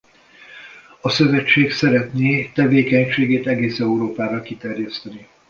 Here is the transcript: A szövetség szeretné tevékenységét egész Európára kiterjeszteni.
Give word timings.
A 1.01 1.09
szövetség 1.09 1.71
szeretné 1.71 2.51
tevékenységét 2.53 3.47
egész 3.47 3.79
Európára 3.79 4.41
kiterjeszteni. 4.41 5.27